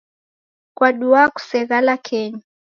[0.77, 2.41] Kwadua kuseghala kenyu?